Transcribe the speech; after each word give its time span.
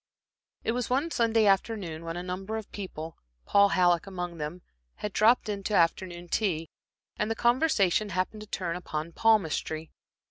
It 0.63 0.71
was 0.71 0.89
one 0.89 1.11
Sunday 1.11 1.45
afternoon 1.45 2.03
when 2.03 2.17
a 2.17 2.23
number 2.23 2.57
of 2.57 2.71
people, 2.71 3.19
Paul 3.45 3.69
Halleck 3.69 4.07
among 4.07 4.39
them, 4.39 4.63
had 4.95 5.13
dropped 5.13 5.47
in 5.47 5.61
to 5.65 5.75
afternoon 5.75 6.27
tea, 6.27 6.71
and 7.17 7.29
the 7.29 7.35
conversation 7.35 8.09
happened 8.09 8.41
to 8.41 8.47
turn 8.47 8.75
upon 8.75 9.11
palmistry. 9.11 9.91